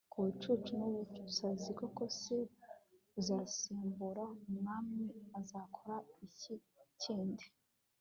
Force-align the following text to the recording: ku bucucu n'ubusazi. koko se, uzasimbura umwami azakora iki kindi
ku 0.11 0.17
bucucu 0.25 0.71
n'ubusazi. 0.79 1.69
koko 1.79 2.03
se, 2.19 2.37
uzasimbura 3.19 4.25
umwami 4.47 5.05
azakora 5.39 5.95
iki 6.25 6.55
kindi 7.01 7.45